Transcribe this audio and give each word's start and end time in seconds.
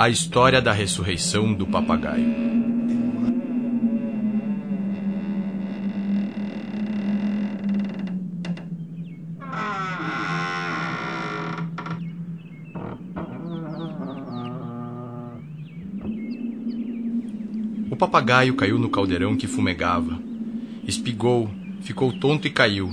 A 0.00 0.08
história 0.08 0.62
da 0.62 0.72
ressurreição 0.72 1.52
do 1.52 1.66
papagaio. 1.66 2.24
O 17.90 17.96
papagaio 17.98 18.54
caiu 18.54 18.78
no 18.78 18.88
caldeirão 18.88 19.36
que 19.36 19.46
fumegava. 19.46 20.18
Espigou, 20.88 21.50
ficou 21.82 22.10
tonto 22.18 22.46
e 22.46 22.50
caiu. 22.50 22.90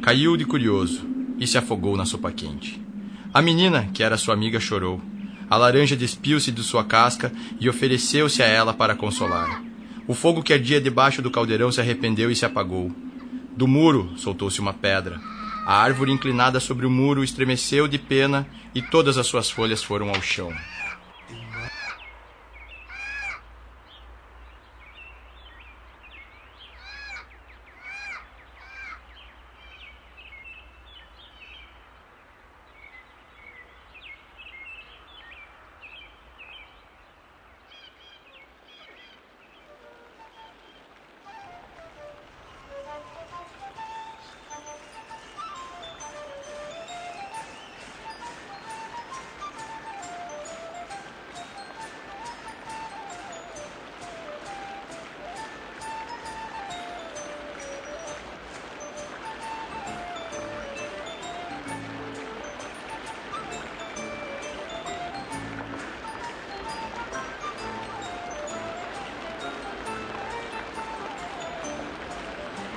Caiu 0.00 0.38
de 0.38 0.46
curioso 0.46 1.06
e 1.38 1.46
se 1.46 1.58
afogou 1.58 1.98
na 1.98 2.06
sopa 2.06 2.32
quente. 2.32 2.80
A 3.34 3.42
menina, 3.42 3.90
que 3.92 4.02
era 4.02 4.16
sua 4.16 4.32
amiga, 4.32 4.58
chorou. 4.58 5.09
A 5.50 5.56
laranja 5.56 5.96
despiu-se 5.96 6.52
de 6.52 6.62
sua 6.62 6.84
casca 6.84 7.32
e 7.58 7.68
ofereceu-se 7.68 8.40
a 8.40 8.46
ela 8.46 8.72
para 8.72 8.94
consolar. 8.94 9.60
O 10.06 10.14
fogo 10.14 10.44
que 10.44 10.52
ardia 10.52 10.80
debaixo 10.80 11.20
do 11.20 11.30
caldeirão 11.30 11.72
se 11.72 11.80
arrependeu 11.80 12.30
e 12.30 12.36
se 12.36 12.46
apagou. 12.46 12.94
Do 13.56 13.66
muro 13.66 14.12
soltou-se 14.16 14.60
uma 14.60 14.72
pedra. 14.72 15.20
A 15.66 15.74
árvore 15.74 16.12
inclinada 16.12 16.60
sobre 16.60 16.86
o 16.86 16.90
muro 16.90 17.24
estremeceu 17.24 17.88
de 17.88 17.98
pena 17.98 18.46
e 18.74 18.80
todas 18.80 19.18
as 19.18 19.26
suas 19.26 19.50
folhas 19.50 19.82
foram 19.82 20.08
ao 20.08 20.22
chão. 20.22 20.52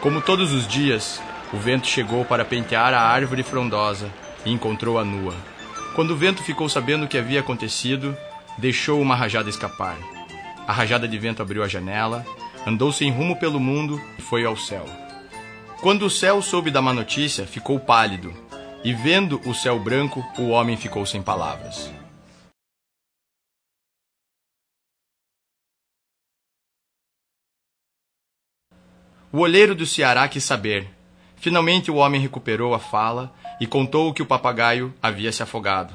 Como 0.04 0.20
todos 0.20 0.52
os 0.52 0.68
dias, 0.68 1.22
o 1.54 1.56
vento 1.56 1.88
chegou 1.88 2.26
para 2.26 2.44
pentear 2.44 2.94
a 2.94 3.00
árvore 3.00 3.42
frondosa 3.42 4.12
e 4.46 4.52
encontrou-a 4.52 5.06
nua. 5.06 5.34
Quando 5.96 6.12
o 6.12 6.18
vento 6.18 6.44
ficou 6.44 6.68
sabendo 6.68 7.06
o 7.06 7.08
que 7.08 7.18
havia 7.18 7.40
acontecido, 7.40 8.14
deixou 8.58 9.00
uma 9.00 9.16
rajada 9.16 9.50
escapar. 9.50 9.98
A 10.68 10.74
rajada 10.74 11.08
de 11.08 11.18
vento 11.18 11.42
abriu 11.42 11.64
a 11.64 11.70
janela, 11.70 12.26
andou 12.68 12.92
sem 12.92 13.10
rumo 13.10 13.38
pelo 13.38 13.62
mundo 13.62 13.98
e 14.20 14.22
foi 14.22 14.44
ao 14.44 14.58
céu. 14.58 14.86
Quando 15.80 16.06
o 16.06 16.10
céu 16.10 16.42
soube 16.42 16.70
da 16.70 16.82
má 16.82 16.92
notícia, 16.92 17.48
ficou 17.48 17.80
pálido, 17.80 18.34
e 18.84 18.92
vendo 18.92 19.40
o 19.46 19.54
céu 19.54 19.80
branco, 19.80 20.22
o 20.38 20.50
homem 20.50 20.76
ficou 20.76 21.06
sem 21.06 21.22
palavras. 21.22 21.90
O 29.36 29.40
olheiro 29.40 29.74
do 29.74 29.84
Ceará 29.84 30.28
quis 30.28 30.44
saber. 30.44 30.88
Finalmente 31.38 31.90
o 31.90 31.96
homem 31.96 32.22
recuperou 32.22 32.76
a 32.76 32.80
fala 32.80 33.34
e 33.60 33.66
contou 33.66 34.14
que 34.14 34.22
o 34.22 34.28
papagaio 34.28 34.94
havia 35.02 35.32
se 35.32 35.42
afogado. 35.42 35.92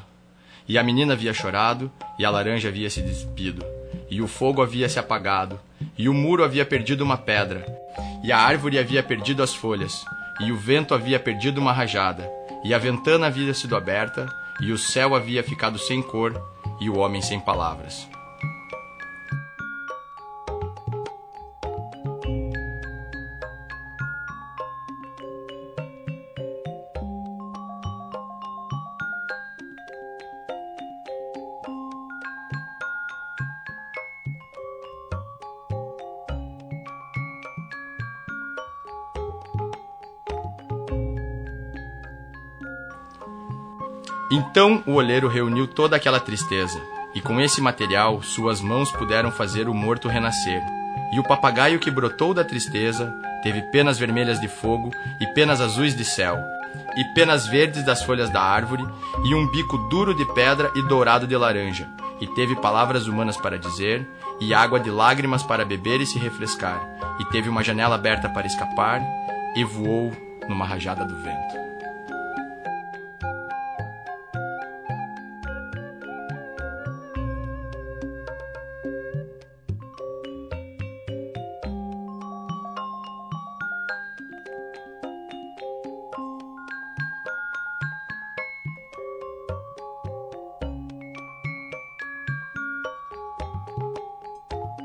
E 0.67 0.77
a 0.77 0.83
menina 0.83 1.13
havia 1.13 1.33
chorado, 1.33 1.89
e 2.19 2.25
a 2.25 2.31
laranja 2.31 2.67
havia 2.67 2.91
se 2.91 3.01
despido, 3.01 3.65
e 4.11 4.21
o 4.21 4.27
fogo 4.27 4.61
havia 4.61 4.89
se 4.89 4.99
apagado, 4.99 5.61
e 5.97 6.09
o 6.09 6.13
muro 6.15 6.43
havia 6.43 6.67
perdido 6.67 7.05
uma 7.05 7.17
pedra, 7.17 7.65
e 8.25 8.33
a 8.33 8.39
árvore 8.39 8.77
havia 8.77 9.05
perdido 9.05 9.41
as 9.41 9.55
folhas, 9.55 10.05
e 10.41 10.51
o 10.51 10.57
vento 10.57 10.93
havia 10.93 11.21
perdido 11.21 11.59
uma 11.59 11.73
rajada, 11.73 12.29
e 12.65 12.75
a 12.75 12.79
ventana 12.79 13.29
havia 13.29 13.55
sido 13.55 13.77
aberta, 13.77 14.27
e 14.61 14.73
o 14.73 14.77
céu 14.77 15.15
havia 15.15 15.45
ficado 15.45 15.79
sem 15.79 16.03
cor, 16.03 16.35
e 16.81 16.91
o 16.91 16.99
homem 16.99 17.23
sem 17.23 17.39
palavras. 17.39 18.09
Então 44.31 44.83
o 44.87 44.93
olheiro 44.93 45.27
reuniu 45.27 45.67
toda 45.67 45.97
aquela 45.97 46.21
tristeza, 46.21 46.79
e 47.15 47.21
com 47.21 47.41
esse 47.41 47.63
material 47.63 48.23
suas 48.23 48.61
mãos 48.61 48.93
puderam 48.93 49.31
fazer 49.31 49.69
o 49.69 49.75
morto 49.75 50.07
renascer. 50.07 50.63
E 51.13 51.19
o 51.19 51.23
papagaio 51.23 51.79
que 51.79 51.91
brotou 51.91 52.35
da 52.35 52.45
tristeza 52.45 53.15
teve 53.43 53.63
penas 53.71 53.99
vermelhas 53.99 54.39
de 54.39 54.49
fogo 54.49 54.91
e 55.19 55.27
penas 55.29 55.61
azuis 55.61 55.97
de 55.97 56.05
céu, 56.05 56.39
e 56.95 57.05
penas 57.15 57.47
verdes 57.47 57.83
das 57.85 58.03
folhas 58.03 58.29
da 58.29 58.43
árvore, 58.43 58.87
e 59.25 59.35
um 59.35 59.51
bico 59.51 59.79
duro 59.89 60.15
de 60.15 60.27
pedra 60.35 60.71
e 60.75 60.83
dourado 60.83 61.27
de 61.27 61.37
laranja, 61.37 61.89
e 62.21 62.27
teve 62.27 62.55
palavras 62.57 63.07
humanas 63.07 63.37
para 63.39 63.59
dizer, 63.59 64.07
e 64.41 64.53
água 64.53 64.79
de 64.79 64.91
lágrimas 64.91 65.43
para 65.43 65.65
beber 65.65 66.03
e 66.03 66.07
se 66.07 66.19
refrescar, 66.19 66.81
e 67.19 67.25
teve 67.27 67.49
uma 67.49 67.65
janela 67.65 67.95
aberta 67.95 68.29
para 68.29 68.47
escapar, 68.47 69.01
e 69.57 69.65
voou 69.65 70.13
numa 70.47 70.67
rajada 70.67 71.05
do 71.05 71.17
vento. 71.23 71.68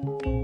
you 0.04 0.43